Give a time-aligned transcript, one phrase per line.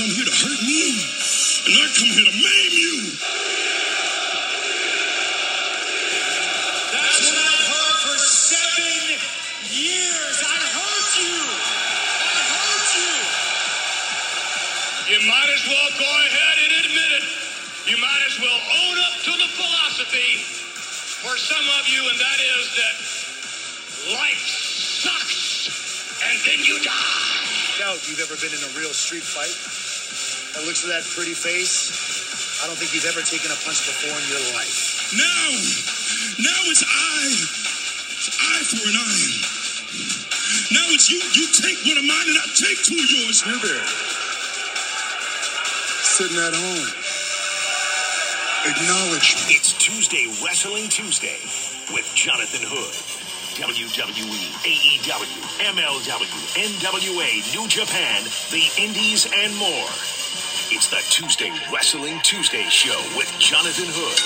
[0.00, 0.96] come here to hurt me,
[1.68, 3.12] and I come here to maim you.
[6.88, 8.96] That's what I've heard for seven
[9.68, 10.36] years.
[10.40, 11.36] I hurt you.
[12.16, 13.12] I hurt you.
[15.12, 17.24] You might as well go ahead and admit it.
[17.84, 20.40] You might as well own up to the philosophy
[21.20, 22.96] for some of you, and that is that
[24.16, 25.60] life sucks
[26.24, 27.44] and then you die.
[27.78, 29.89] doubt you've ever been in a real street fight.
[30.54, 31.94] That looks at that pretty face.
[32.58, 35.14] I don't think you've ever taken a punch before in your life.
[35.14, 35.46] Now,
[36.42, 37.22] now it's I.
[38.18, 39.30] It's eye for an eye.
[40.74, 41.22] Now it's you.
[41.22, 43.46] You take one of mine, and I take two of yours.
[43.46, 43.86] You there.
[46.02, 46.90] Sitting at home.
[48.74, 49.54] Acknowledge me.
[49.54, 51.38] It's Tuesday Wrestling Tuesday
[51.94, 52.94] with Jonathan Hood.
[53.54, 55.38] WWE, AEW,
[55.78, 60.19] MLW, NWA, New Japan, the Indies, and more.
[60.72, 64.20] It's the Tuesday Wrestling Tuesday show with Jonathan Hood.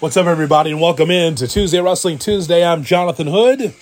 [0.00, 2.62] What's up, everybody, and welcome in to Tuesday Wrestling Tuesday.
[2.62, 3.74] I'm Jonathan Hood.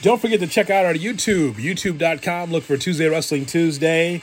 [0.00, 2.50] Don't forget to check out our YouTube, youtube.com.
[2.50, 4.22] Look for Tuesday Wrestling Tuesday.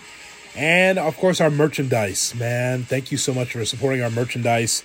[0.56, 2.82] And, of course, our merchandise, man.
[2.82, 4.84] Thank you so much for supporting our merchandise,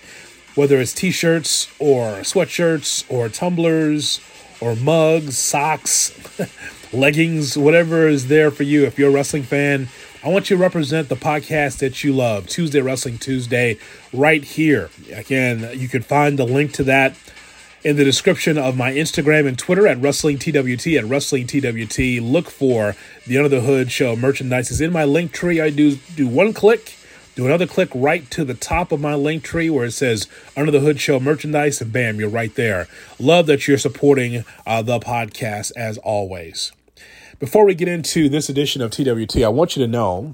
[0.53, 4.21] whether it's t shirts or sweatshirts or tumblers
[4.61, 6.11] or mugs, socks,
[6.93, 8.85] leggings, whatever is there for you.
[8.85, 9.89] If you're a wrestling fan,
[10.23, 13.77] I want you to represent the podcast that you love, Tuesday Wrestling Tuesday,
[14.11, 14.89] right here.
[15.13, 17.15] Again, you can find the link to that
[17.83, 22.21] in the description of my Instagram and Twitter at Wrestling TWT at Wrestling TWT.
[22.21, 24.71] Look for the Under the Hood show merchandise.
[24.71, 25.61] is in my link tree.
[25.61, 26.95] I do do one click,
[27.35, 30.71] do another click right to the top of my link tree where it says Under
[30.71, 32.87] the Hood show merchandise, and bam, you're right there.
[33.19, 36.71] Love that you're supporting uh, the podcast as always.
[37.39, 40.33] Before we get into this edition of TWT, I want you to know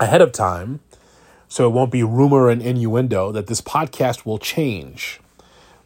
[0.00, 0.80] ahead of time,
[1.46, 5.20] so it won't be rumor and innuendo, that this podcast will change.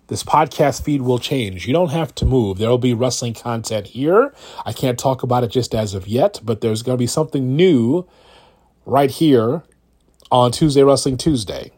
[0.06, 1.66] This podcast feed will change.
[1.66, 2.56] You don't have to move.
[2.56, 4.32] There will be wrestling content here.
[4.64, 7.54] I can't talk about it just as of yet, but there's going to be something
[7.54, 8.08] new
[8.86, 9.64] right here
[10.30, 11.72] on Tuesday Wrestling Tuesday.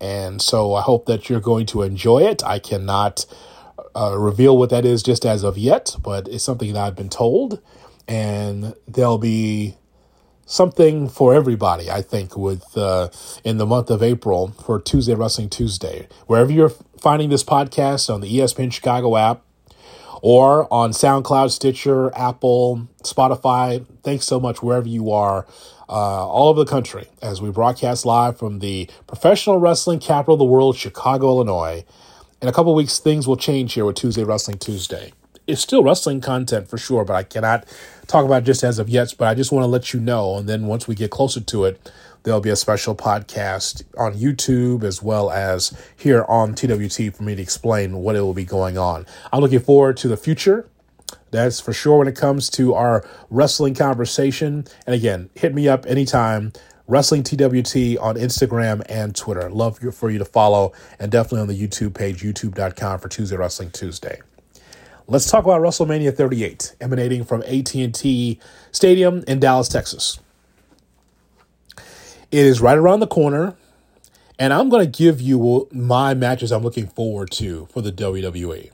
[0.00, 2.42] And so I hope that you're going to enjoy it.
[2.42, 3.24] I cannot
[3.94, 7.08] uh, reveal what that is just as of yet, but it's something that I've been
[7.08, 7.60] told.
[8.10, 9.76] And there'll be
[10.44, 13.08] something for everybody, I think, with uh,
[13.44, 16.08] in the month of April for Tuesday Wrestling Tuesday.
[16.26, 19.42] Wherever you're finding this podcast on the ESPN Chicago app
[20.22, 25.46] or on SoundCloud, Stitcher, Apple, Spotify, thanks so much wherever you are.
[25.88, 30.38] Uh, all over the country as we broadcast live from the professional wrestling capital of
[30.38, 31.84] the world, Chicago, Illinois.
[32.42, 35.12] In a couple weeks, things will change here with Tuesday Wrestling Tuesday.
[35.48, 37.66] It's still wrestling content for sure, but I cannot
[38.10, 39.14] talk about just as of yet.
[39.16, 40.36] But I just want to let you know.
[40.36, 44.84] And then once we get closer to it, there'll be a special podcast on YouTube
[44.84, 48.76] as well as here on TWT for me to explain what it will be going
[48.76, 49.06] on.
[49.32, 50.68] I'm looking forward to the future.
[51.30, 54.64] That's for sure when it comes to our wrestling conversation.
[54.86, 56.52] And again, hit me up anytime.
[56.86, 59.48] Wrestling TWT on Instagram and Twitter.
[59.48, 63.70] Love for you to follow and definitely on the YouTube page, youtube.com for Tuesday Wrestling
[63.70, 64.20] Tuesday.
[65.10, 68.38] Let's talk about WrestleMania 38, emanating from AT&T
[68.70, 70.20] Stadium in Dallas, Texas.
[72.30, 73.56] It is right around the corner,
[74.38, 78.70] and I'm going to give you my matches I'm looking forward to for the WWE.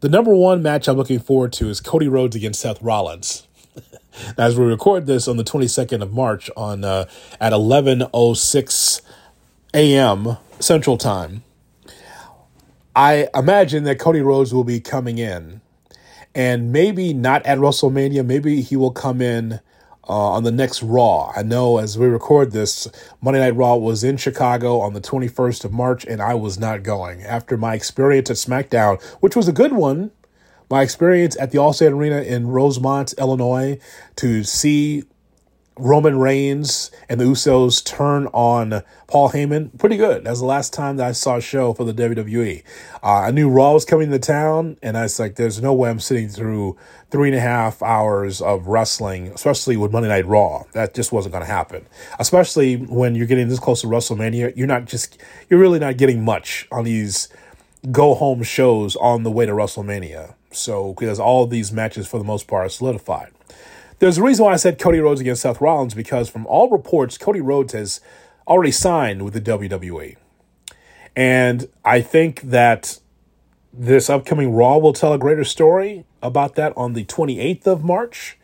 [0.00, 3.46] The number one match I'm looking forward to is Cody Rhodes against Seth Rollins.
[4.38, 7.04] As we record this on the 22nd of March on uh,
[7.38, 9.02] at 11:06
[9.74, 10.38] a.m.
[10.60, 11.42] Central Time,
[12.94, 15.62] I imagine that Cody Rhodes will be coming in,
[16.34, 18.24] and maybe not at WrestleMania.
[18.24, 19.60] Maybe he will come in
[20.08, 21.32] uh, on the next Raw.
[21.34, 22.88] I know as we record this,
[23.22, 26.82] Monday Night Raw was in Chicago on the 21st of March, and I was not
[26.82, 27.22] going.
[27.22, 30.10] After my experience at SmackDown, which was a good one,
[30.68, 33.78] my experience at the Allstate Arena in Rosemont, Illinois,
[34.16, 35.04] to see
[35.76, 40.24] Roman Reigns and the Usos turn on Paul Heyman, pretty good.
[40.24, 42.62] That was the last time that I saw a show for the WWE.
[43.02, 45.90] Uh, I knew Raw was coming to town, and I was like, there's no way
[45.90, 46.76] I'm sitting through
[47.10, 50.64] three and a half hours of wrestling, especially with Monday Night Raw.
[50.72, 51.86] That just wasn't going to happen.
[52.18, 55.18] Especially when you're getting this close to WrestleMania, you're not just,
[55.48, 57.28] you're really not getting much on these
[57.90, 60.34] go home shows on the way to WrestleMania.
[60.52, 63.32] So, because all these matches, for the most part, are solidified.
[64.02, 67.16] There's a reason why I said Cody Rhodes against Seth Rollins because, from all reports,
[67.16, 68.00] Cody Rhodes has
[68.48, 70.16] already signed with the WWE.
[71.14, 72.98] And I think that
[73.72, 78.36] this upcoming Raw will tell a greater story about that on the 28th of March.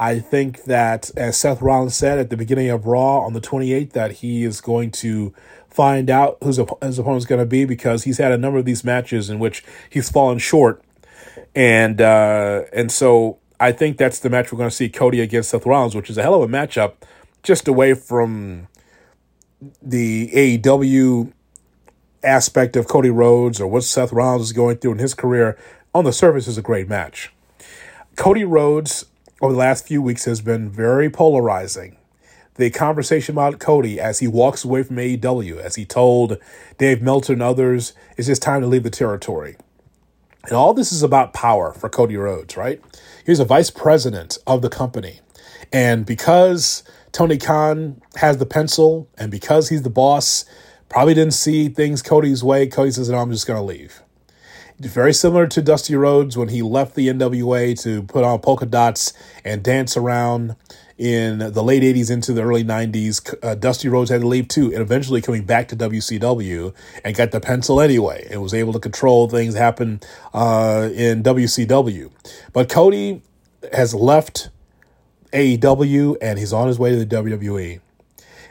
[0.00, 3.92] I think that, as Seth Rollins said at the beginning of Raw on the 28th,
[3.92, 5.32] that he is going to
[5.68, 8.64] find out who his opponent is going to be because he's had a number of
[8.64, 10.82] these matches in which he's fallen short,
[11.54, 15.50] and uh, and so I think that's the match we're going to see Cody against
[15.50, 16.94] Seth Rollins, which is a hell of a matchup,
[17.42, 18.68] just away from
[19.82, 21.32] the AEW
[22.22, 25.58] aspect of Cody Rhodes or what Seth Rollins is going through in his career.
[25.94, 27.32] On the surface, is a great match.
[28.14, 29.06] Cody Rhodes
[29.40, 31.96] over the last few weeks has been very polarizing.
[32.56, 36.38] The conversation about Cody as he walks away from AEW, as he told
[36.76, 39.56] Dave Meltzer and others, it's just time to leave the territory.
[40.44, 42.82] And all this is about power for Cody Rhodes, right?
[43.28, 45.20] He's a vice president of the company.
[45.70, 46.82] And because
[47.12, 50.46] Tony Khan has the pencil and because he's the boss,
[50.88, 54.00] probably didn't see things Cody's way, Cody says, no, I'm just going to leave.
[54.80, 59.12] Very similar to Dusty Rhodes when he left the NWA to put on polka dots
[59.44, 60.56] and dance around
[60.98, 63.34] in the late 80s into the early 90s.
[63.42, 66.74] Uh, Dusty Rhodes had to leave too, and eventually coming back to WCW
[67.04, 70.00] and got the pencil anyway and was able to control things happen
[70.34, 72.10] uh, in WCW.
[72.52, 73.22] But Cody
[73.72, 74.50] has left
[75.32, 77.80] AEW and he's on his way to the WWE.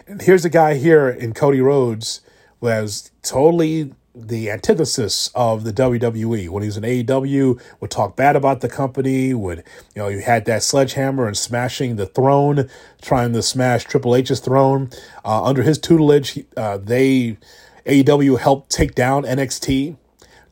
[0.08, 2.22] And here's a guy here in Cody Rhodes
[2.62, 3.94] who has totally
[4.25, 6.50] the antithesis of the WWE.
[6.50, 9.64] When he was in AEW, would talk bad about the company, would,
[9.96, 12.69] you know, you had that sledgehammer and smashing the throne,
[13.02, 14.90] trying to smash Triple H's throne.
[15.24, 17.38] Uh, under his tutelage, uh, they,
[17.86, 19.96] AEW helped take down NXT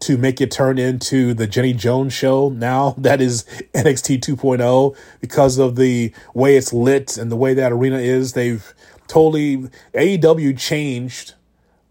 [0.02, 5.58] to make it turn into the Jenny Jones show now that is NXT 2.0 because
[5.58, 8.34] of the way it's lit and the way that arena is.
[8.34, 8.74] They've
[9.08, 11.34] totally, AEW changed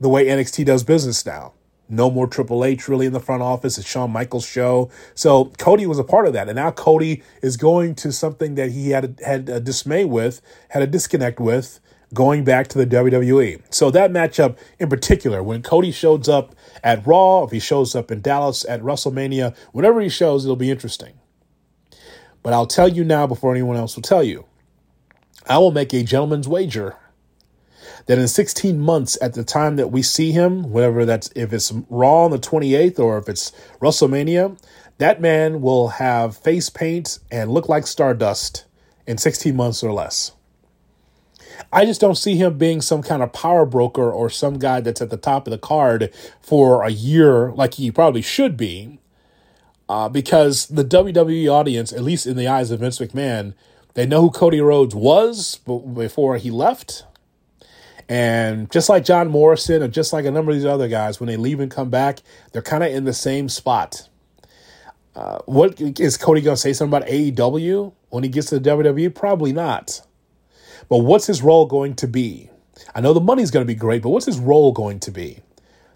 [0.00, 1.53] the way NXT does business now.
[1.88, 3.76] No more Triple H really in the front office.
[3.76, 4.90] It's Shawn Michaels' show.
[5.14, 8.72] So Cody was a part of that, and now Cody is going to something that
[8.72, 10.40] he had had a dismay with,
[10.70, 11.80] had a disconnect with,
[12.14, 13.60] going back to the WWE.
[13.70, 18.10] So that matchup in particular, when Cody shows up at Raw, if he shows up
[18.10, 21.14] in Dallas at WrestleMania, whenever he shows, it'll be interesting.
[22.42, 24.46] But I'll tell you now before anyone else will tell you.
[25.46, 26.96] I will make a gentleman's wager
[28.06, 31.72] that in 16 months at the time that we see him, whatever that's if it's
[31.88, 34.58] Raw on the 28th or if it's WrestleMania,
[34.98, 38.64] that man will have face paint and look like Stardust
[39.06, 40.32] in 16 months or less.
[41.72, 45.00] I just don't see him being some kind of power broker or some guy that's
[45.02, 48.98] at the top of the card for a year like he probably should be.
[49.88, 53.54] Uh, because the WWE audience, at least in the eyes of Vince McMahon,
[53.92, 57.04] they know who Cody Rhodes was before he left.
[58.08, 61.28] And just like John Morrison or just like a number of these other guys, when
[61.28, 62.20] they leave and come back,
[62.52, 64.08] they're kind of in the same spot.
[65.14, 68.70] Uh, what is Cody going to say something about AEW when he gets to the
[68.70, 69.14] WWE?
[69.14, 70.00] Probably not.
[70.88, 72.50] But what's his role going to be?
[72.94, 75.40] I know the money's going to be great, but what's his role going to be?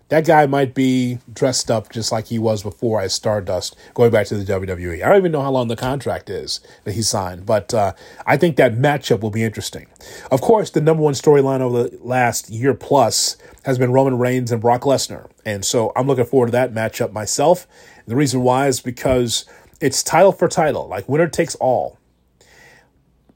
[0.09, 4.27] That guy might be dressed up just like he was before as Stardust, going back
[4.29, 5.03] to the WWE.
[5.03, 7.93] I don't even know how long the contract is that he signed, but uh,
[8.27, 9.87] I think that matchup will be interesting.
[10.31, 14.51] Of course, the number one storyline over the last year plus has been Roman Reigns
[14.51, 17.67] and Brock Lesnar, and so I'm looking forward to that matchup myself.
[18.07, 19.45] The reason why is because
[19.81, 21.99] it's title for title, like winner takes all.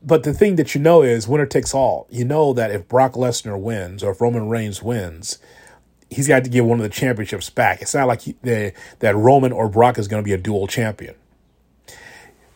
[0.04, 2.08] But the thing that you know is winner takes all.
[2.10, 5.38] You know that if Brock Lesnar wins or if Roman Reigns wins,
[6.12, 7.82] he's got to get one of the championships back.
[7.82, 10.66] It's not like he, the, that Roman or Brock is going to be a dual
[10.66, 11.14] champion.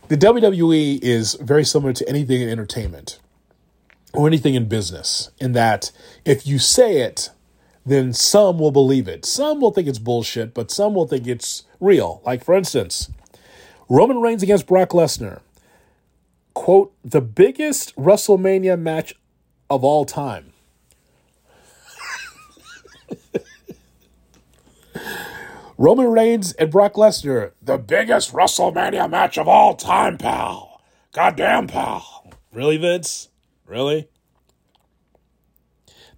[0.09, 3.19] The WWE is very similar to anything in entertainment
[4.13, 5.91] or anything in business, in that
[6.25, 7.31] if you say it,
[7.85, 9.25] then some will believe it.
[9.25, 12.23] Some will think it's bullshit, but some will think it's real.
[12.25, 13.11] Like, for instance,
[13.89, 15.41] Roman Reigns against Brock Lesnar.
[16.55, 19.15] Quote, the biggest WrestleMania match
[19.69, 20.53] of all time.
[25.79, 30.81] Roman Reigns and Brock Lesnar, the biggest WrestleMania match of all time, pal.
[31.13, 32.33] Goddamn, pal.
[32.53, 33.29] Really, Vince?
[33.67, 34.09] Really?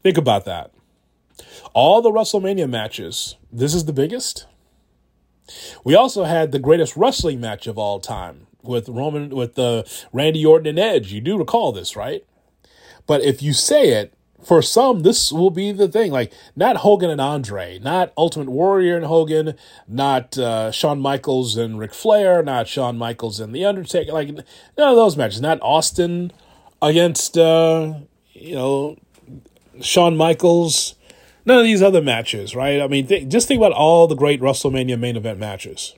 [0.02, 0.72] Think about that.
[1.74, 4.46] All the WrestleMania matches, this is the biggest.
[5.82, 9.88] We also had the greatest wrestling match of all time with Roman with the uh,
[10.12, 11.12] Randy Orton and Edge.
[11.12, 12.24] You do recall this, right?
[13.06, 16.12] But if you say it, for some, this will be the thing.
[16.12, 19.54] Like, not Hogan and Andre, not Ultimate Warrior and Hogan,
[19.86, 24.12] not uh, Shawn Michaels and Ric Flair, not Shawn Michaels and The Undertaker.
[24.12, 24.44] Like, none
[24.88, 25.40] of those matches.
[25.40, 26.32] Not Austin
[26.80, 27.94] against, uh,
[28.32, 28.96] you know,
[29.80, 30.94] Shawn Michaels.
[31.44, 32.80] None of these other matches, right?
[32.80, 35.94] I mean, th- just think about all the great WrestleMania main event matches.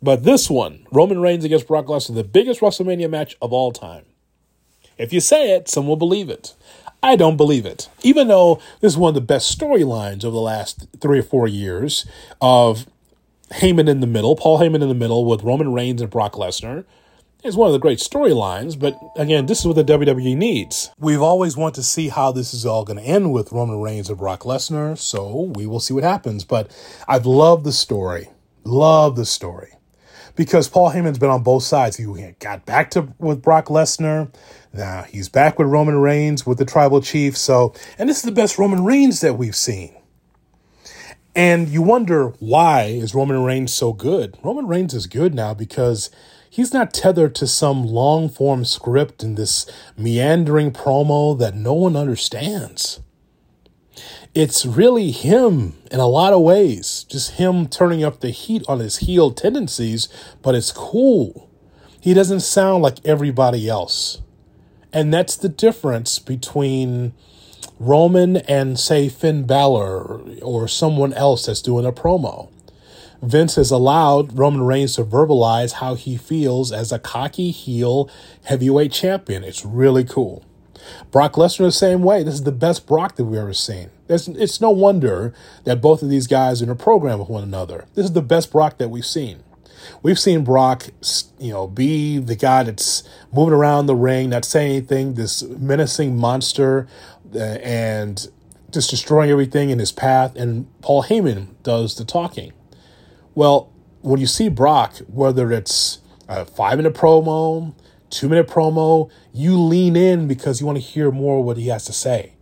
[0.00, 4.04] But this one, Roman Reigns against Brock Lesnar, the biggest WrestleMania match of all time.
[4.96, 6.54] If you say it, some will believe it.
[7.02, 7.88] I don't believe it.
[8.02, 11.46] Even though this is one of the best storylines of the last three or four
[11.46, 12.06] years
[12.40, 12.86] of
[13.52, 16.84] Heyman in the middle, Paul Heyman in the middle with Roman Reigns and Brock Lesnar.
[17.44, 20.90] It's one of the great storylines, but again, this is what the WWE needs.
[20.98, 24.08] We've always wanted to see how this is all going to end with Roman Reigns
[24.08, 26.44] and Brock Lesnar, so we will see what happens.
[26.44, 26.76] But
[27.06, 28.28] I've loved the story.
[28.64, 29.70] Love the story.
[30.38, 31.96] Because Paul Heyman's been on both sides.
[31.96, 32.04] He
[32.38, 34.32] got back to with Brock Lesnar.
[34.72, 37.36] Now he's back with Roman Reigns with the tribal chief.
[37.36, 39.96] So, and this is the best Roman Reigns that we've seen.
[41.34, 44.38] And you wonder why is Roman Reigns so good?
[44.44, 46.08] Roman Reigns is good now because
[46.48, 49.66] he's not tethered to some long form script and this
[49.96, 53.00] meandering promo that no one understands.
[54.36, 58.80] It's really him in a lot of ways, just him turning up the heat on
[58.80, 60.08] his heel tendencies,
[60.42, 61.50] but it's cool.
[62.00, 64.22] He doesn't sound like everybody else.
[64.92, 67.12] And that's the difference between
[67.78, 72.50] Roman and, say, Finn Balor or someone else that's doing a promo.
[73.20, 78.08] Vince has allowed Roman Reigns to verbalize how he feels as a cocky heel
[78.44, 79.42] heavyweight champion.
[79.42, 80.44] It's really cool.
[81.10, 82.22] Brock Lesnar the same way.
[82.22, 83.90] This is the best Brock that we've ever seen.
[84.08, 85.34] It's, it's no wonder
[85.64, 87.86] that both of these guys are in a program with one another.
[87.94, 89.42] This is the best Brock that we've seen.
[90.02, 90.86] We've seen Brock,
[91.38, 96.16] you know, be the guy that's moving around the ring, not saying anything, this menacing
[96.16, 96.88] monster
[97.34, 98.28] uh, and
[98.70, 100.36] just destroying everything in his path.
[100.36, 102.52] And Paul Heyman does the talking.
[103.34, 107.74] Well, when you see Brock, whether it's a five minute promo,
[108.10, 111.84] two minute promo, you lean in because you want to hear more what he has
[111.86, 112.34] to say.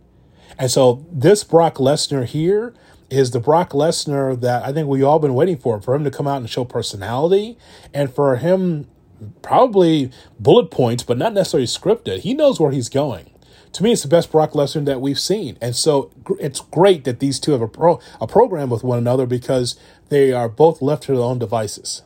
[0.59, 2.73] And so this Brock Lesnar here
[3.09, 6.11] is the Brock Lesnar that I think we all been waiting for, for him to
[6.11, 7.57] come out and show personality
[7.93, 8.87] and for him
[9.41, 12.19] probably bullet points, but not necessarily scripted.
[12.19, 13.29] He knows where he's going
[13.73, 15.55] to me, it's the best Brock Lesnar that we've seen.
[15.61, 19.27] And so it's great that these two have a, pro, a program with one another
[19.27, 19.77] because
[20.09, 22.01] they are both left to their own devices.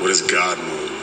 [0.00, 0.97] What is God mode?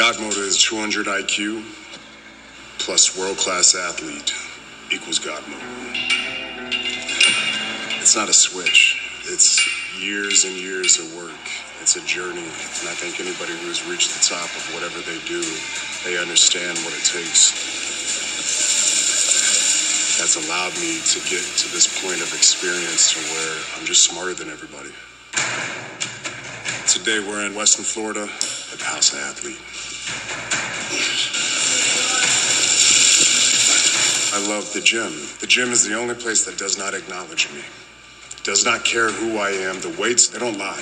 [0.00, 1.62] God mode is 200 IQ
[2.78, 4.32] plus world class athlete
[4.90, 5.60] equals God mode.
[8.00, 8.96] It's not a switch.
[9.24, 9.60] It's
[10.00, 11.44] years and years of work.
[11.82, 12.40] It's a journey.
[12.40, 15.44] And I think anybody who has reached the top of whatever they do,
[16.08, 17.52] they understand what it takes.
[20.16, 24.32] That's allowed me to get to this point of experience to where I'm just smarter
[24.32, 24.96] than everybody.
[26.88, 28.24] Today we're in Western Florida
[28.72, 29.60] at the House of Athlete.
[34.32, 35.12] I love the gym.
[35.40, 37.62] The gym is the only place that does not acknowledge me
[38.42, 39.80] does not care who I am.
[39.80, 40.78] The weights, they don't lie.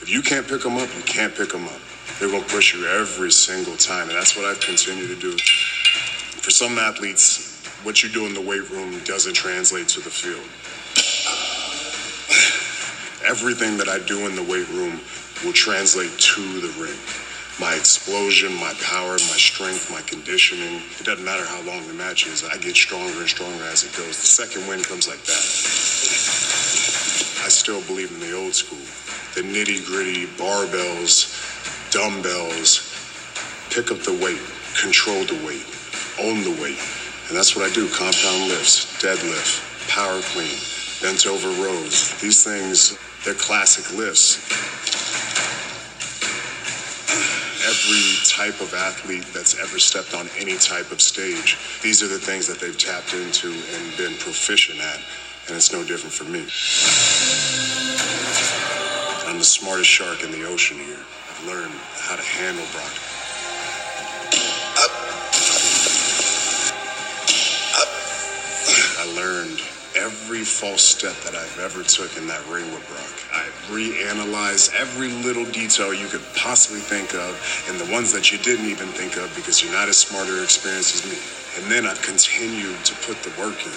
[0.00, 1.80] If you can't pick them up, you can't pick them up.
[2.18, 4.08] They're going to push you every single time.
[4.08, 5.36] And that's what I've continued to do.
[5.36, 10.44] For some athletes, what you do in the weight room doesn't translate to the field.
[13.24, 15.00] Everything that I do in the weight room
[15.44, 16.98] will translate to the ring.
[17.60, 20.80] My explosion, my power, my strength, my conditioning.
[21.00, 22.44] It doesn't matter how long the match is.
[22.44, 24.16] I get stronger and stronger as it goes.
[24.20, 25.42] The second win comes like that.
[27.44, 28.78] I still believe in the old school.
[29.34, 31.34] The nitty gritty, barbells,
[31.90, 32.94] dumbbells,
[33.70, 34.40] pick up the weight,
[34.80, 35.66] control the weight,
[36.22, 36.78] own the weight.
[37.26, 40.54] And that's what I do compound lifts, deadlift, power clean,
[41.02, 42.14] bent over rows.
[42.20, 44.77] These things, they're classic lifts.
[47.78, 52.18] Every type of athlete that's ever stepped on any type of stage, these are the
[52.18, 55.00] things that they've tapped into and been proficient at
[55.48, 56.40] and it's no different for me.
[59.28, 60.98] I'm the smartest shark in the ocean here.
[61.30, 62.92] I've learned how to handle Brock.
[64.76, 64.92] Up.
[67.80, 67.88] Up.
[68.98, 69.60] I learned
[70.08, 73.12] every false step that I've ever took in that ring with Brock.
[73.28, 77.36] I reanalyzed every little detail you could possibly think of
[77.68, 80.42] and the ones that you didn't even think of because you're not as smart or
[80.42, 81.20] experienced as me.
[81.60, 83.76] And then I've continued to put the work in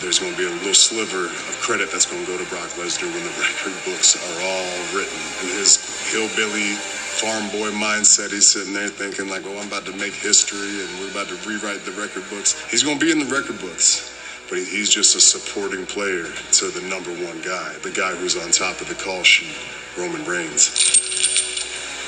[0.00, 2.72] there's going to be a little sliver of credit that's going to go to Brock
[2.80, 5.20] Lesnar when the record books are all written.
[5.44, 5.76] And his
[6.08, 6.72] hillbilly
[7.20, 10.88] farm boy mindset, he's sitting there thinking like, oh, I'm about to make history and
[11.00, 12.56] we're about to rewrite the record books.
[12.70, 14.09] He's going to be in the record books.
[14.50, 16.26] But he's just a supporting player
[16.58, 19.54] to the number one guy, the guy who's on top of the call sheet,
[19.96, 20.74] Roman Reigns.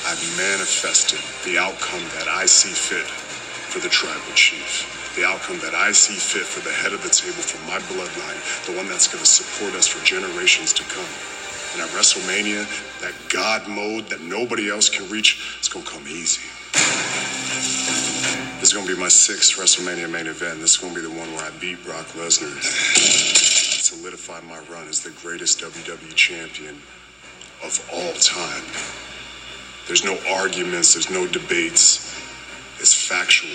[0.05, 5.15] I've manifested the outcome that I see fit for the tribal chief.
[5.15, 8.65] The outcome that I see fit for the head of the table for my bloodline,
[8.65, 11.07] the one that's going to support us for generations to come.
[11.73, 12.67] And at WrestleMania,
[12.99, 16.41] that God mode that nobody else can reach, it's going to come easy.
[18.59, 20.59] This is going to be my sixth WrestleMania main event.
[20.61, 22.63] This is going to be the one where I beat Brock Lesnar.
[23.81, 26.75] Solidify my run as the greatest WWE champion
[27.63, 28.63] of all time.
[29.87, 32.09] There's no arguments, there's no debates.
[32.79, 33.51] It's factual.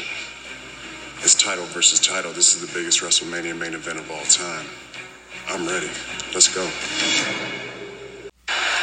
[1.20, 2.32] It's title versus title.
[2.32, 4.66] This is the biggest WrestleMania main event of all time.
[5.48, 5.90] I'm ready.
[6.34, 6.68] Let's go.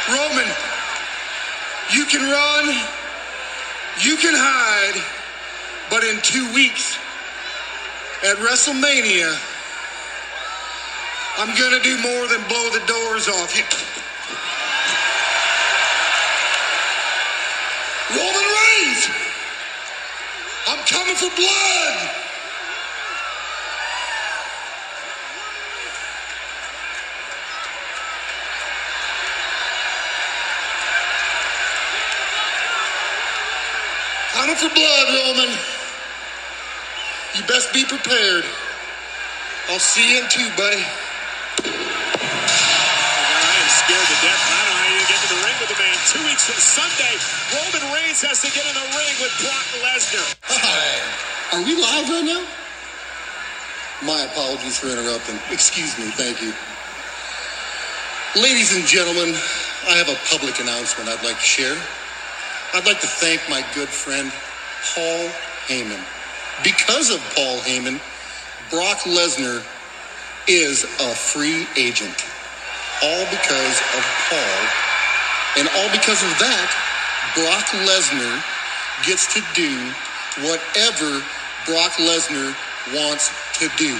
[0.08, 0.48] Roman,
[1.94, 2.66] you can run,
[4.02, 5.15] you can hide,
[5.90, 6.98] but in two weeks
[8.24, 9.38] at WrestleMania,
[11.38, 13.64] I'm gonna do more than blow the doors off you.
[18.10, 19.10] Roman Reigns,
[20.66, 22.10] I'm coming for blood.
[34.32, 35.75] Coming for blood, Roman.
[37.36, 38.46] You best be prepared.
[39.68, 40.80] I'll see you in two, buddy.
[40.80, 40.88] I
[43.60, 44.40] am scared to death.
[44.40, 45.92] I don't know how you get to the ring with the man.
[46.08, 47.12] Two weeks from Sunday,
[47.52, 50.24] Roman Reigns has to get in the ring with Brock Lesnar.
[51.52, 52.40] Are we live right now?
[54.00, 55.36] My apologies for interrupting.
[55.52, 56.08] Excuse me.
[56.16, 56.56] Thank you.
[58.40, 59.36] Ladies and gentlemen,
[59.92, 61.76] I have a public announcement I'd like to share.
[62.72, 64.32] I'd like to thank my good friend
[64.96, 65.28] Paul
[65.68, 66.00] Heyman.
[66.64, 68.00] Because of Paul Heyman,
[68.70, 69.64] Brock Lesnar
[70.48, 72.24] is a free agent.
[73.02, 74.58] All because of Paul.
[75.58, 76.68] And all because of that,
[77.36, 78.42] Brock Lesnar
[79.06, 79.70] gets to do
[80.48, 81.22] whatever
[81.66, 82.56] Brock Lesnar
[82.94, 83.96] wants to do.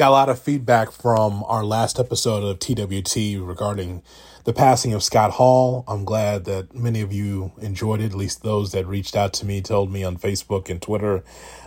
[0.00, 4.02] Got a lot of feedback from our last episode of TWT regarding
[4.44, 5.84] the passing of Scott Hall.
[5.86, 9.44] I'm glad that many of you enjoyed it, at least those that reached out to
[9.44, 11.22] me, told me on Facebook and Twitter.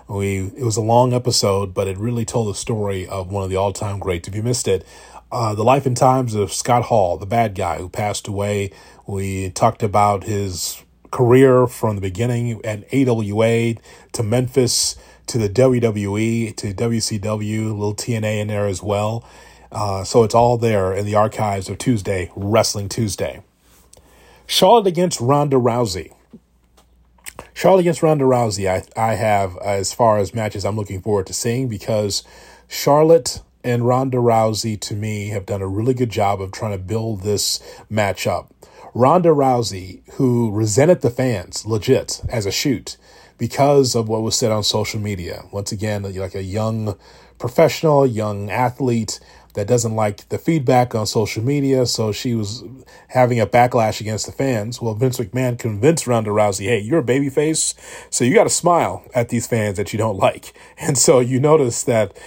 [0.08, 3.52] We it was a long episode, but it really told the story of one of
[3.52, 4.28] the all-time greats.
[4.28, 4.84] If you missed it,
[5.32, 8.72] uh, the life and times of Scott Hall, the bad guy who passed away.
[9.06, 13.76] We talked about his career from the beginning at AWA
[14.14, 14.96] to Memphis
[15.28, 19.24] to the WWE to WCW, little TNA in there as well.
[19.72, 23.44] Uh, so it's all there in the archives of Tuesday, Wrestling Tuesday.
[24.48, 26.14] Charlotte against Ronda Rousey.
[27.54, 31.34] Charlotte against Ronda Rousey, I, I have as far as matches I'm looking forward to
[31.34, 32.24] seeing because
[32.68, 36.84] Charlotte and Ronda Rousey, to me, have done a really good job of trying to
[36.84, 38.52] build this match up.
[38.94, 42.98] Ronda Rousey, who resented the fans legit as a shoot
[43.38, 45.44] because of what was said on social media.
[45.52, 46.96] Once again, like a young
[47.40, 49.20] professional, young athlete
[49.54, 52.64] that doesn't like the feedback on social media, so she was
[53.10, 54.82] having a backlash against the fans.
[54.82, 57.76] Well, Vince McMahon convinced Ronda Rousey, hey, you're a babyface,
[58.10, 60.54] so you got to smile at these fans that you don't like.
[60.78, 62.18] And so you notice that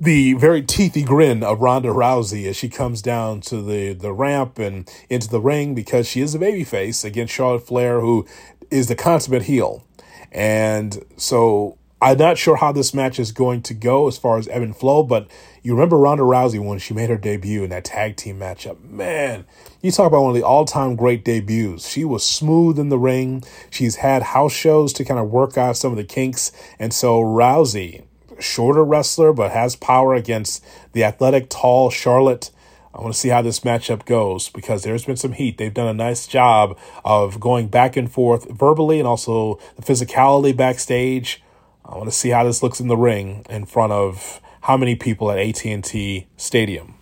[0.00, 4.58] the very teethy grin of Ronda Rousey as she comes down to the, the ramp
[4.58, 8.26] and into the ring because she is a babyface against Charlotte Flair, who
[8.70, 9.84] is the consummate heel.
[10.32, 14.48] And so I'm not sure how this match is going to go as far as
[14.48, 15.30] ebb and flow, but
[15.62, 18.82] you remember Ronda Rousey when she made her debut in that tag team matchup.
[18.82, 19.44] Man,
[19.82, 21.86] you talk about one of the all time great debuts.
[21.86, 23.44] She was smooth in the ring.
[23.68, 26.52] She's had house shows to kind of work out some of the kinks.
[26.78, 28.04] And so Rousey,
[28.40, 32.50] shorter wrestler, but has power against the athletic, tall Charlotte.
[32.94, 35.58] I want to see how this matchup goes because there's been some heat.
[35.58, 40.56] They've done a nice job of going back and forth verbally and also the physicality
[40.56, 41.42] backstage.
[41.84, 44.96] I want to see how this looks in the ring in front of how many
[44.96, 46.94] people at AT&T Stadium.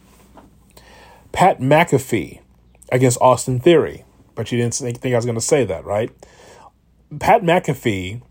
[1.32, 2.40] Pat McAfee
[2.90, 4.04] against Austin Theory.
[4.34, 6.10] But you didn't think I was going to say that, right?
[7.18, 8.22] Pat McAfee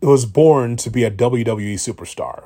[0.00, 2.44] was born to be a WWE superstar.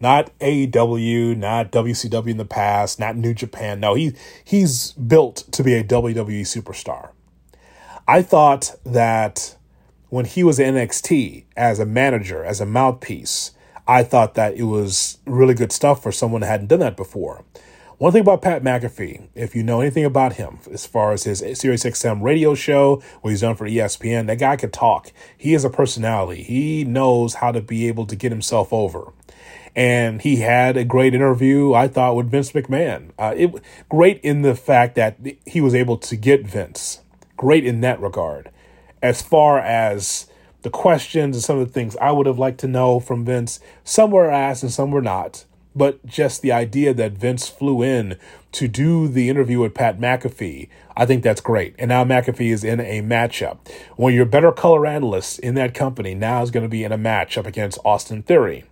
[0.00, 3.80] Not AEW, not WCW in the past, not New Japan.
[3.80, 4.12] No, he
[4.44, 7.10] he's built to be a WWE superstar.
[8.06, 9.56] I thought that
[10.08, 13.50] when he was NXT as a manager, as a mouthpiece,
[13.86, 17.44] I thought that it was really good stuff for someone that hadn't done that before.
[17.98, 21.40] One thing about Pat McAfee, if you know anything about him, as far as his
[21.58, 25.10] Sirius XM radio show, what he's done for ESPN, that guy could talk.
[25.36, 26.44] He is a personality.
[26.44, 29.12] He knows how to be able to get himself over.
[29.74, 33.10] and he had a great interview, I thought, with Vince McMahon.
[33.18, 33.52] Uh, it
[33.88, 37.00] great in the fact that he was able to get Vince.
[37.36, 38.50] Great in that regard.
[39.02, 40.26] As far as
[40.62, 43.60] the questions and some of the things I would have liked to know from Vince,
[43.84, 45.44] some were asked and some were not.
[45.78, 48.18] But just the idea that Vince flew in
[48.50, 51.76] to do the interview with Pat McAfee, I think that's great.
[51.78, 53.58] And now McAfee is in a matchup.
[53.94, 56.90] One of your better color analysts in that company now is going to be in
[56.90, 58.64] a matchup against Austin Theory.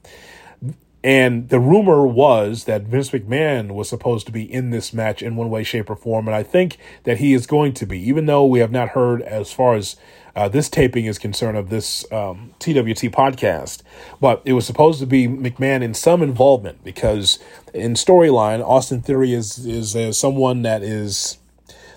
[1.07, 5.37] And the rumor was that Vince McMahon was supposed to be in this match in
[5.37, 6.27] one way, shape, or form.
[6.27, 9.23] And I think that he is going to be, even though we have not heard
[9.23, 9.95] as far as
[10.35, 13.83] uh, this taping is concerned of this um, TWT podcast.
[14.21, 17.38] But it was supposed to be McMahon in some involvement because
[17.73, 21.38] in storyline, Austin Theory is, is uh, someone that is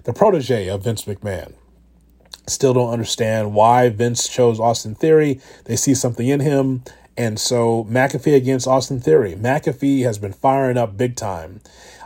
[0.03, 1.55] the protege of Vince McMahon.
[2.45, 5.41] Still don't understand why Vince chose Austin Theory.
[5.65, 6.83] They see something in him
[7.19, 9.33] and so McAfee against Austin Theory.
[9.33, 11.59] McAfee has been firing up big time.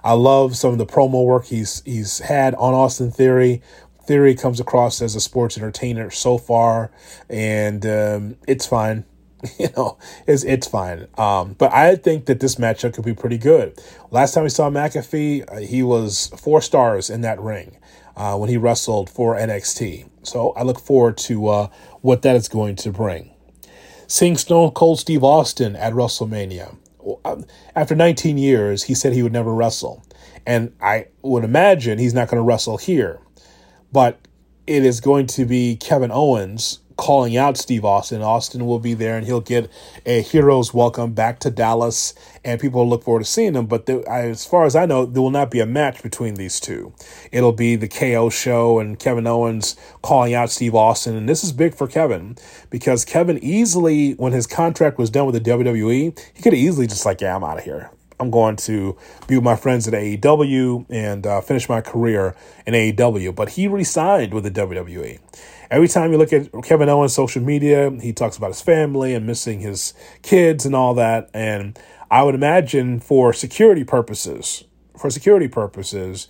[0.04, 3.62] I love some of the promo work he's he's had on Austin Theory.
[4.06, 6.90] Theory comes across as a sports entertainer so far,
[7.30, 9.06] and um, it's fine.
[9.60, 11.08] You know, it's it's fine.
[11.18, 13.78] Um, but I think that this matchup could be pretty good.
[14.10, 17.78] Last time we saw McAfee, uh, he was four stars in that ring
[18.16, 20.10] uh, when he wrestled for NXT.
[20.24, 21.68] So I look forward to uh,
[22.00, 23.33] what that is going to bring
[24.08, 26.76] seeing Stone Cold Steve Austin at WrestleMania.
[27.26, 30.06] Um, after 19 years, he said he would never wrestle.
[30.46, 33.20] And I would imagine he's not going to wrestle here.
[33.92, 34.20] But
[34.66, 38.22] it is going to be Kevin Owens calling out Steve Austin.
[38.22, 39.70] Austin will be there and he'll get
[40.06, 43.66] a hero's welcome back to Dallas, and people will look forward to seeing him.
[43.66, 46.60] But there, as far as I know, there will not be a match between these
[46.60, 46.94] two.
[47.32, 51.16] It'll be the KO show and Kevin Owens calling out Steve Austin.
[51.16, 52.38] And this is big for Kevin
[52.70, 57.06] because Kevin easily, when his contract was done with the WWE, he could easily just
[57.06, 57.92] like, yeah, I'm out of here.
[58.24, 62.74] I'm going to be with my friends at AEW and uh, finish my career in
[62.74, 63.36] AEW.
[63.36, 65.20] But he resigned with the WWE.
[65.70, 69.26] Every time you look at Kevin Owens' social media, he talks about his family and
[69.26, 71.30] missing his kids and all that.
[71.34, 71.78] And
[72.10, 74.64] I would imagine for security purposes,
[74.98, 76.28] for security purposes,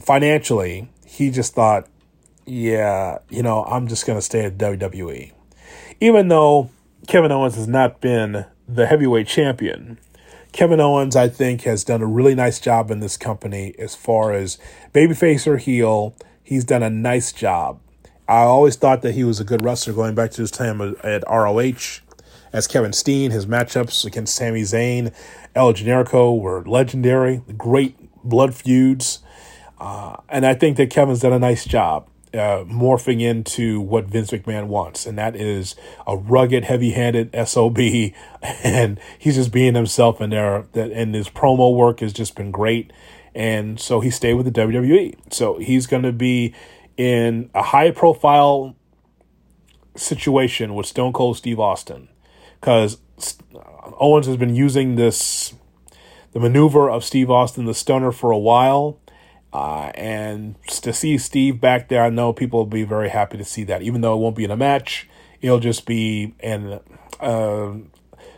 [0.00, 1.88] financially, he just thought,
[2.46, 5.32] yeah, you know, I'm just going to stay at WWE.
[6.00, 6.70] Even though
[7.06, 9.98] Kevin Owens has not been the heavyweight champion,
[10.54, 14.32] Kevin Owens, I think, has done a really nice job in this company as far
[14.32, 14.56] as
[14.94, 16.14] babyface or heel.
[16.44, 17.80] He's done a nice job.
[18.28, 21.24] I always thought that he was a good wrestler going back to his time at
[21.28, 22.02] ROH
[22.52, 23.32] as Kevin Steen.
[23.32, 25.12] His matchups against Sami Zayn,
[25.56, 29.24] El Generico were legendary, great blood feuds.
[29.80, 34.30] Uh, and I think that Kevin's done a nice job uh, morphing into what Vince
[34.30, 37.78] McMahon wants, and that is a rugged, heavy-handed SOB,
[38.42, 40.66] and he's just being himself in there.
[40.72, 42.92] That and his promo work has just been great,
[43.34, 45.16] and so he stayed with the WWE.
[45.32, 46.54] So he's going to be
[46.96, 48.76] in a high profile
[49.96, 52.08] situation with Stone Cold Steve Austin
[52.60, 52.98] because
[53.98, 55.54] Owens has been using this
[56.32, 58.98] the maneuver of Steve Austin the stunner for a while.
[59.54, 63.44] Uh, and to see Steve back there, I know people will be very happy to
[63.44, 63.82] see that.
[63.82, 65.08] Even though it won't be in a match,
[65.40, 66.80] it'll just be in
[67.20, 67.72] uh,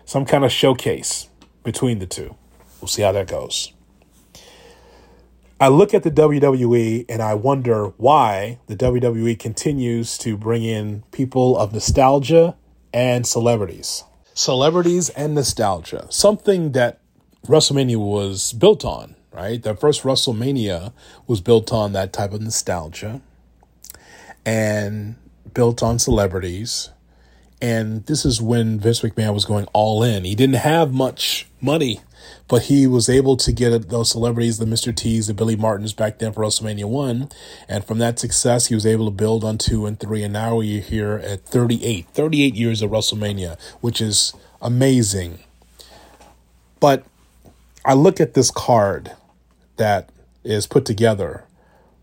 [0.05, 1.31] some kind of showcase
[1.65, 2.37] between the two.
[2.83, 3.73] We'll see how that goes.
[5.59, 11.03] I look at the WWE and I wonder why the WWE continues to bring in
[11.13, 12.57] people of nostalgia
[12.93, 14.05] and celebrities.
[14.35, 17.01] Celebrities and nostalgia, something that
[17.47, 19.63] WrestleMania was built on, right?
[19.63, 20.93] The first WrestleMania
[21.27, 23.21] was built on that type of nostalgia
[24.45, 25.17] and
[25.55, 26.91] built on celebrities.
[27.61, 30.25] And this is when Vince McMahon was going all in.
[30.25, 32.01] He didn't have much money
[32.49, 34.95] but he was able to get those celebrities, the Mr.
[34.95, 37.29] T's, the Billy Martins back then for WrestleMania 1.
[37.69, 40.23] And from that success, he was able to build on 2 and 3.
[40.23, 45.41] And now we're here at 38, 38 years of WrestleMania, which is amazing.
[46.79, 47.05] But
[47.85, 49.13] I look at this card
[49.77, 50.11] that
[50.45, 51.45] is put together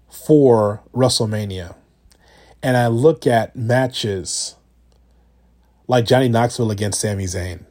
[0.09, 1.75] for WrestleMania,
[2.61, 4.55] and I look at matches
[5.87, 7.65] like Johnny Knoxville against Sami Zayn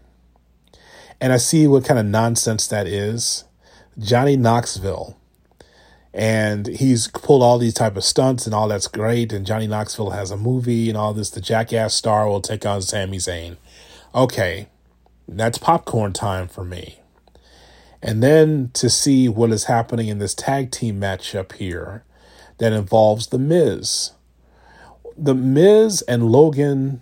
[1.22, 3.44] and I see what kind of nonsense that is.
[3.96, 5.16] Johnny Knoxville.
[6.12, 9.32] And he's pulled all these type of stunts and all that's great.
[9.32, 11.30] And Johnny Knoxville has a movie and all this.
[11.30, 13.56] The Jackass star will take on Sami Zayn.
[14.12, 14.66] Okay,
[15.28, 16.98] that's popcorn time for me.
[18.02, 22.04] And then to see what is happening in this tag team matchup here
[22.58, 24.12] that involves The Miz.
[25.16, 27.00] The Miz and Logan,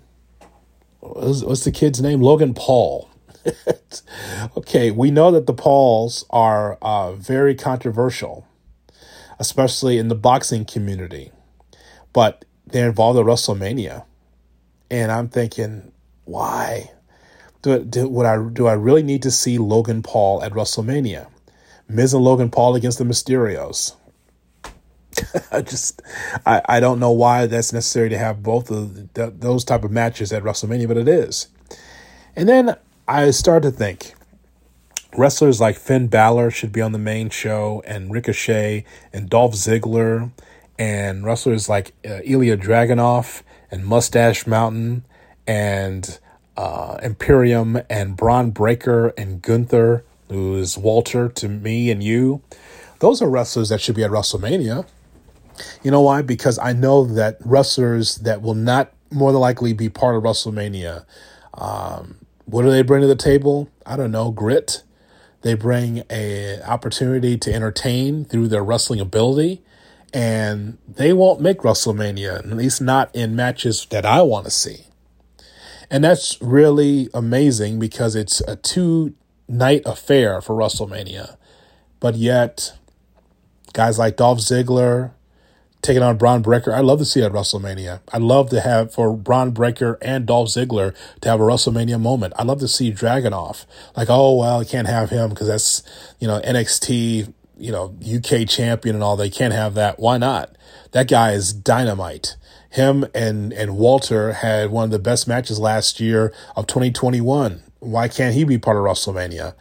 [1.00, 2.20] what's the kid's name?
[2.20, 3.10] Logan Paul
[4.56, 8.46] okay, we know that the Pauls are uh, very controversial,
[9.38, 11.32] especially in the boxing community,
[12.12, 14.04] but they're involved in WrestleMania,
[14.90, 15.92] and I'm thinking,
[16.24, 16.90] why?
[17.62, 21.28] Do, do, would I, do I really need to see Logan Paul at WrestleMania?
[21.88, 23.96] Miz and Logan Paul against the Mysterios.
[25.52, 26.00] I just,
[26.46, 29.90] I, I don't know why that's necessary to have both of the, those type of
[29.90, 31.48] matches at WrestleMania, but it is.
[32.36, 32.76] And then
[33.08, 34.14] I started to think
[35.16, 40.30] wrestlers like Finn Balor should be on the main show, and Ricochet, and Dolph Ziggler,
[40.78, 45.04] and wrestlers like uh, Ilja Dragunov, and Mustache Mountain,
[45.46, 46.18] and
[46.56, 52.42] uh, Imperium, and Bron Breakker and Gunther, who is Walter to me and you.
[53.00, 54.86] Those are wrestlers that should be at WrestleMania.
[55.82, 56.22] You know why?
[56.22, 61.04] Because I know that wrestlers that will not more than likely be part of WrestleMania.
[61.54, 63.68] Um, what do they bring to the table?
[63.84, 64.30] I don't know.
[64.30, 64.82] Grit.
[65.42, 69.62] They bring a opportunity to entertain through their wrestling ability,
[70.12, 74.84] and they won't make WrestleMania, at least not in matches that I want to see.
[75.90, 79.14] And that's really amazing because it's a two
[79.48, 81.36] night affair for WrestleMania.
[81.98, 82.72] But yet,
[83.72, 85.12] guys like Dolph Ziggler,
[85.82, 86.72] taking on Bron Breakker.
[86.74, 88.00] I'd love to see at WrestleMania.
[88.12, 92.34] I'd love to have for Bron Breakker and Dolph Ziggler to have a WrestleMania moment.
[92.38, 93.64] I'd love to see Dragunov.
[93.96, 95.82] Like, oh well, I can't have him because that's
[96.18, 99.16] you know NXT, you know UK champion and all.
[99.16, 99.98] They can't have that.
[99.98, 100.54] Why not?
[100.92, 102.36] That guy is dynamite.
[102.70, 107.62] Him and and Walter had one of the best matches last year of 2021.
[107.80, 109.54] Why can't he be part of WrestleMania?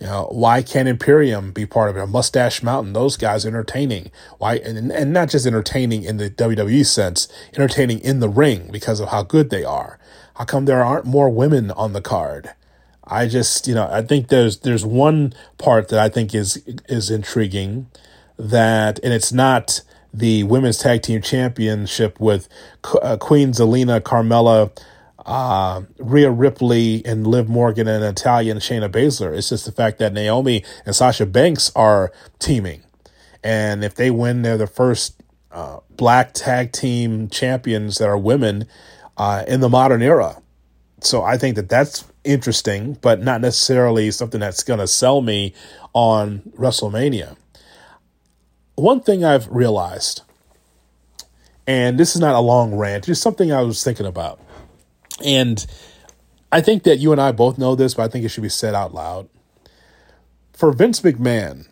[0.00, 2.06] You know, why can't Imperium be part of it?
[2.06, 4.10] Mustache Mountain, those guys entertaining.
[4.38, 9.00] Why and, and not just entertaining in the WWE sense, entertaining in the ring because
[9.00, 9.98] of how good they are.
[10.34, 12.54] How come there aren't more women on the card?
[13.04, 17.10] I just, you know, I think there's there's one part that I think is is
[17.10, 17.88] intriguing
[18.38, 19.80] that and it's not
[20.12, 22.48] the women's tag team championship with
[23.02, 24.70] uh, Queen Zelina Carmella
[25.28, 29.36] uh, Rhea Ripley and Liv Morgan and Natalya and Shayna Baszler.
[29.36, 32.82] It's just the fact that Naomi and Sasha Banks are teaming.
[33.44, 38.66] And if they win, they're the first uh, black tag team champions that are women
[39.18, 40.40] uh, in the modern era.
[41.00, 45.54] So I think that that's interesting, but not necessarily something that's going to sell me
[45.92, 47.36] on WrestleMania.
[48.78, 50.22] One thing I've realized,
[51.66, 54.40] and this is not a long rant, just something I was thinking about
[55.24, 55.66] and
[56.50, 58.48] I think that you and I both know this, but I think it should be
[58.48, 59.28] said out loud.
[60.52, 61.66] For Vince McMahon,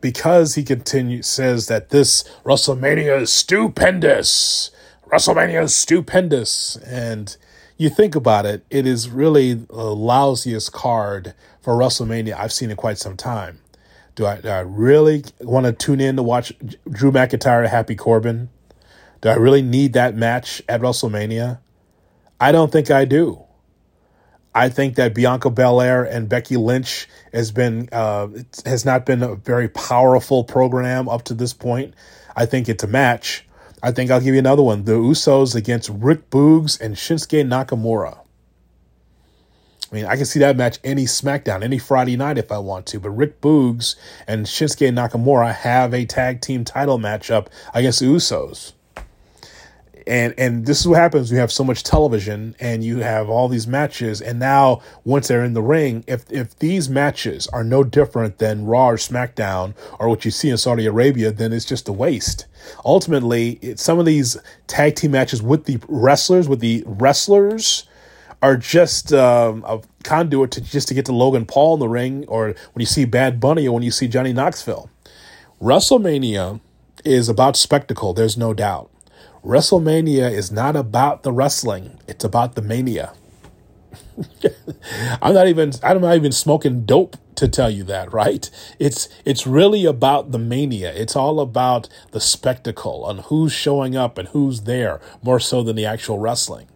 [0.00, 4.70] because he continues says that this WrestleMania is stupendous.
[5.06, 6.76] WrestleMania is stupendous.
[6.76, 7.36] And
[7.76, 12.76] you think about it, it is really the lousiest card for WrestleMania I've seen in
[12.76, 13.58] quite some time.
[14.14, 16.52] Do I, do I really want to tune in to watch
[16.90, 18.50] Drew McIntyre and Happy Corbin?
[19.20, 21.58] Do I really need that match at WrestleMania?
[22.40, 23.44] I don't think I do.
[24.54, 28.28] I think that Bianca Belair and Becky Lynch has been uh,
[28.66, 31.94] has not been a very powerful program up to this point.
[32.34, 33.46] I think it's a match.
[33.82, 38.19] I think I'll give you another one: the Usos against Rick Boogs and Shinsuke Nakamura.
[39.90, 42.86] I mean, I can see that match any SmackDown, any Friday night if I want
[42.86, 43.00] to.
[43.00, 48.72] But Rick Boogs and Shinsuke Nakamura have a tag team title matchup against the Usos
[50.06, 53.48] and and this is what happens you have so much television and you have all
[53.48, 57.84] these matches and now once they're in the ring if if these matches are no
[57.84, 61.88] different than raw or smackdown or what you see in saudi arabia then it's just
[61.88, 62.46] a waste
[62.84, 67.86] ultimately it, some of these tag team matches with the wrestlers with the wrestlers
[68.42, 72.24] are just um, a conduit to just to get to logan paul in the ring
[72.28, 74.90] or when you see bad bunny or when you see johnny knoxville
[75.60, 76.60] wrestlemania
[77.04, 78.90] is about spectacle there's no doubt
[79.44, 83.14] WrestleMania is not about the wrestling, it's about the mania.
[85.22, 88.50] I'm not even I'm not even smoking dope to tell you that, right?
[88.78, 90.92] It's it's really about the mania.
[90.92, 95.76] It's all about the spectacle on who's showing up and who's there, more so than
[95.76, 96.68] the actual wrestling.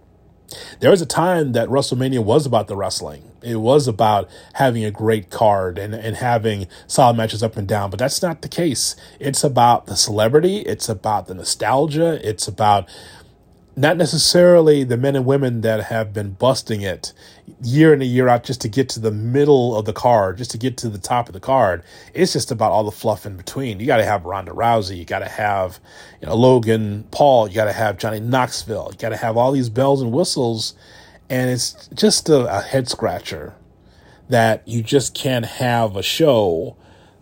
[0.80, 3.22] There was a time that WrestleMania was about the wrestling.
[3.42, 7.90] It was about having a great card and, and having solid matches up and down,
[7.90, 8.96] but that's not the case.
[9.20, 12.88] It's about the celebrity, it's about the nostalgia, it's about
[13.76, 17.12] not necessarily the men and women that have been busting it
[17.60, 20.52] year in and year out just to get to the middle of the card, just
[20.52, 21.82] to get to the top of the card.
[22.12, 23.80] It's just about all the fluff in between.
[23.80, 25.80] You got to have Ronda Rousey, you got to have
[26.20, 29.50] you know Logan Paul, you got to have Johnny Knoxville, you got to have all
[29.50, 30.74] these bells and whistles,
[31.28, 33.54] and it's just a, a head scratcher
[34.28, 36.76] that you just can't have a show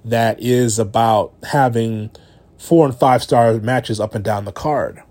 [0.05, 2.11] that is about having
[2.59, 5.03] four and five star matches up and down the card.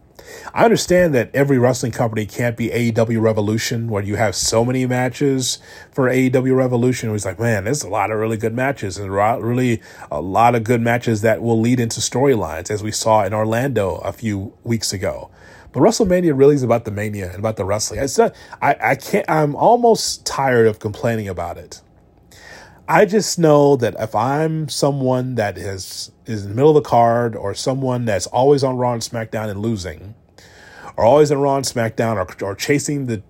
[0.53, 4.85] I understand that every wrestling company can't be AEW Revolution, where you have so many
[4.85, 5.59] matches
[5.91, 7.09] for AEW Revolution.
[7.09, 10.55] It was like, man, there's a lot of really good matches and really a lot
[10.55, 14.53] of good matches that will lead into storylines, as we saw in Orlando a few
[14.63, 15.31] weeks ago.
[15.71, 18.01] But WrestleMania really is about the mania and about the wrestling.
[18.01, 21.81] It's not, I, I can't, I'm almost tired of complaining about it.
[22.87, 26.89] I just know that if I'm someone that is is in the middle of the
[26.89, 30.13] card or someone that's always on Raw and SmackDown and losing,
[31.01, 33.23] or always in Raw and SmackDown or, or chasing the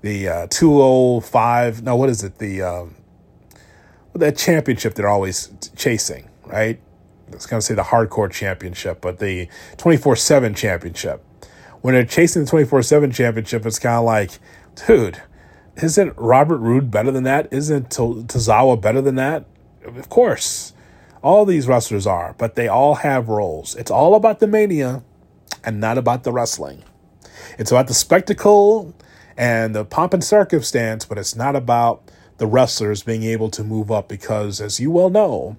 [0.00, 2.94] the uh, 205 no what is it the um,
[4.14, 6.80] that championship they're always chasing right
[7.28, 11.24] I was going to say the hardcore championship but the 24-7 championship
[11.80, 14.38] when they're chasing the 24-7 championship it's kind of like
[14.86, 15.20] dude
[15.76, 17.48] isn't Robert Roode better than that?
[17.50, 19.46] Isn't Tozawa better than that?
[19.84, 20.74] Of course.
[21.22, 23.74] All these wrestlers are, but they all have roles.
[23.76, 25.02] It's all about the mania
[25.64, 26.82] and not about the wrestling.
[27.58, 28.94] It's about the spectacle
[29.36, 33.90] and the pomp and circumstance, but it's not about the wrestlers being able to move
[33.90, 35.56] up because, as you well know,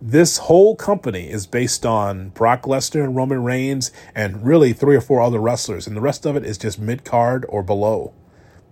[0.00, 5.00] this whole company is based on Brock Lesnar and Roman Reigns and really three or
[5.00, 8.12] four other wrestlers, and the rest of it is just mid card or below.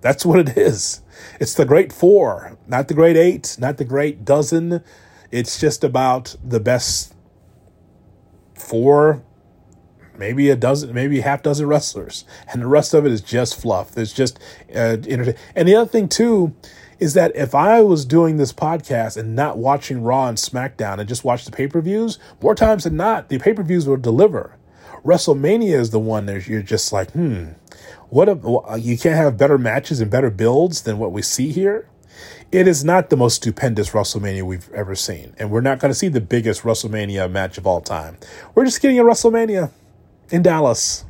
[0.00, 1.00] That's what it is.
[1.40, 4.82] It's the great four, not the great eight, not the great dozen.
[5.32, 7.12] It's just about the best
[8.54, 9.24] four,
[10.18, 13.92] maybe a dozen, maybe half dozen wrestlers, and the rest of it is just fluff.
[13.92, 14.38] There's just
[14.74, 16.55] uh, And the other thing too
[16.98, 21.09] is that if I was doing this podcast and not watching Raw and SmackDown and
[21.09, 23.96] just watch the pay per views, more times than not, the pay per views will
[23.96, 24.57] deliver.
[25.05, 27.50] WrestleMania is the one that you're just like, hmm,
[28.09, 31.88] what a, you can't have better matches and better builds than what we see here.
[32.50, 35.98] It is not the most stupendous WrestleMania we've ever seen, and we're not going to
[35.98, 38.16] see the biggest WrestleMania match of all time.
[38.55, 39.70] We're just getting a WrestleMania
[40.30, 41.04] in Dallas.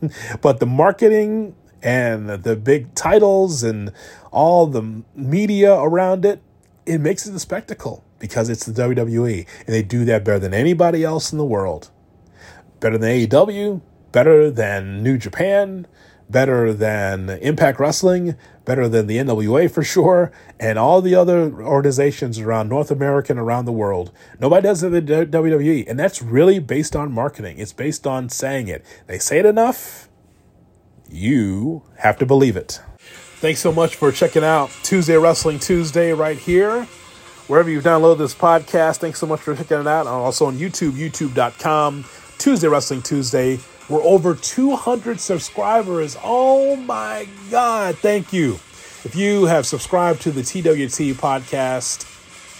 [0.40, 3.92] but the marketing and the big titles and
[4.32, 6.42] all the media around it,
[6.86, 10.54] it makes it a spectacle because it's the WWE, and they do that better than
[10.54, 11.90] anybody else in the world.
[12.80, 13.80] Better than AEW,
[14.12, 15.86] better than New Japan,
[16.28, 18.36] better than Impact Wrestling,
[18.68, 23.40] better than the NWA for sure, and all the other organizations around North America and
[23.40, 24.12] around the world.
[24.38, 27.58] Nobody does it in the WWE, and that's really based on marketing.
[27.58, 28.84] It's based on saying it.
[29.06, 30.10] They say it enough,
[31.08, 32.82] you have to believe it.
[33.40, 36.84] Thanks so much for checking out Tuesday Wrestling Tuesday right here.
[37.46, 40.06] Wherever you've downloaded this podcast, thanks so much for checking it out.
[40.06, 42.04] Also on YouTube, youtube.com,
[42.36, 43.58] Tuesday Wrestling Tuesday.
[43.88, 46.16] We're over 200 subscribers.
[46.22, 47.96] Oh my God.
[47.96, 48.54] Thank you.
[49.04, 52.02] If you have subscribed to the TWT podcast,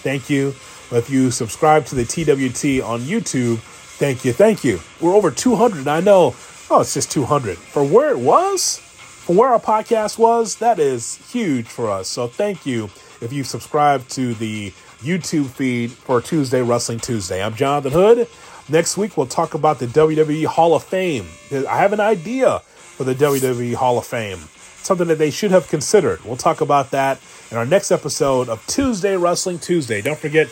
[0.02, 0.54] thank you.
[0.90, 4.32] If you subscribe to the TWT on YouTube, thank you.
[4.32, 4.80] Thank you.
[5.00, 5.86] We're over 200.
[5.86, 6.34] I know,
[6.70, 7.58] oh, it's just 200.
[7.58, 12.08] For where it was, from where our podcast was, that is huge for us.
[12.08, 12.84] So thank you
[13.20, 17.44] if you subscribe to the YouTube feed for Tuesday Wrestling Tuesday.
[17.44, 18.28] I'm Jonathan Hood.
[18.70, 21.26] Next week, we'll talk about the WWE Hall of Fame.
[21.50, 24.38] I have an idea for the WWE Hall of Fame,
[24.82, 26.22] something that they should have considered.
[26.24, 27.18] We'll talk about that
[27.50, 30.02] in our next episode of Tuesday Wrestling Tuesday.
[30.02, 30.48] Don't forget,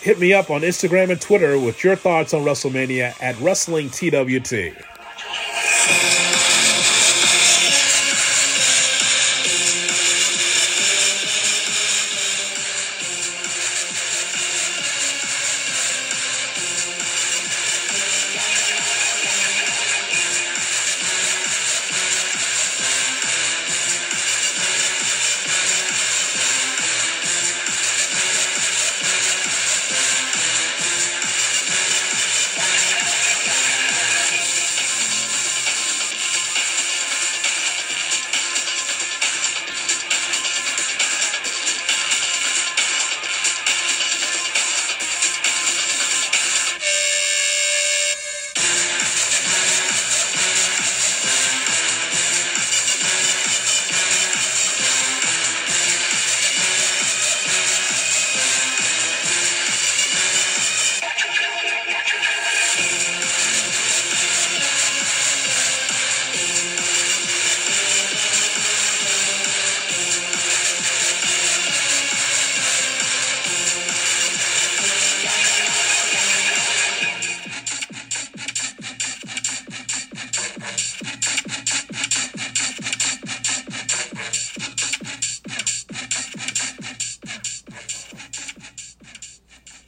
[0.00, 4.76] hit me up on Instagram and Twitter with your thoughts on WrestleMania at Wrestling TWT.